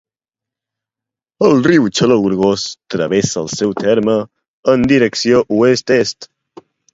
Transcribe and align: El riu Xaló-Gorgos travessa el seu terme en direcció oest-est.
El 1.47 1.59
riu 1.67 1.85
Xaló-Gorgos 1.99 2.63
travessa 2.95 3.37
el 3.43 3.51
seu 3.57 3.75
terme 3.83 4.17
en 4.75 4.89
direcció 4.95 5.43
oest-est. 5.61 6.31